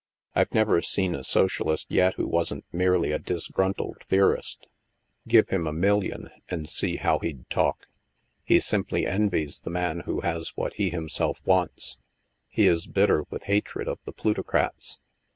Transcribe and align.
I've 0.33 0.51
never 0.51 0.81
seen 0.81 1.13
a 1.13 1.23
socialist 1.23 1.91
yet 1.91 2.15
who 2.15 2.25
wasn't 2.25 2.65
merely 2.73 3.11
a 3.11 3.19
disgruntled 3.19 3.97
theorist. 4.03 4.65
Give 5.27 5.47
him 5.49 5.67
a 5.67 5.71
million, 5.71 6.31
and 6.49 6.67
see 6.67 6.97
74 6.97 6.97
THE 6.97 6.97
MASK 6.97 7.03
how 7.03 7.19
he'd 7.19 7.49
talk. 7.51 7.87
He 8.43 8.59
simply 8.61 9.05
envies 9.05 9.59
the 9.59 9.69
man 9.69 9.99
who 10.07 10.21
has 10.21 10.53
what 10.57 10.73
he 10.73 10.89
himself 10.89 11.39
wants. 11.45 11.99
He 12.47 12.65
is 12.65 12.87
bitter 12.87 13.25
with 13.29 13.43
hatred 13.43 13.87
of 13.87 13.99
the 14.05 14.11
plutocrats. 14.11 14.97